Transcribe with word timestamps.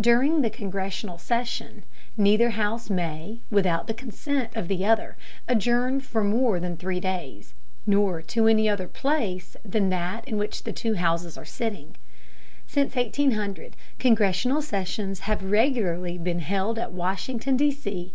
During 0.00 0.40
the 0.42 0.50
congressional 0.50 1.18
session, 1.18 1.82
neither 2.16 2.50
house 2.50 2.88
may, 2.90 3.40
without 3.50 3.88
the 3.88 3.92
consent 3.92 4.54
of 4.54 4.68
the 4.68 4.86
other, 4.86 5.16
adjourn 5.48 5.98
for 5.98 6.22
more 6.22 6.60
than 6.60 6.76
three 6.76 7.00
days, 7.00 7.54
nor 7.84 8.22
to 8.22 8.46
any 8.46 8.68
other 8.68 8.86
place 8.86 9.56
than 9.64 9.88
that 9.90 10.28
in 10.28 10.36
which 10.38 10.62
the 10.62 10.72
two 10.72 10.94
houses 10.94 11.36
are 11.36 11.44
sitting. 11.44 11.96
Since 12.68 12.94
1800 12.94 13.74
congressional 13.98 14.62
sessions 14.62 15.18
have 15.26 15.42
regularly 15.50 16.18
been 16.18 16.38
held 16.38 16.78
at 16.78 16.92
Washington, 16.92 17.56
D. 17.56 17.72
C. 17.72 18.12